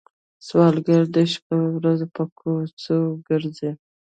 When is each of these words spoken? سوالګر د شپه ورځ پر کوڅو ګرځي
سوالګر 0.47 1.03
د 1.15 1.17
شپه 1.31 1.57
ورځ 1.75 1.99
پر 2.13 2.25
کوڅو 2.39 2.99
ګرځي 3.27 3.71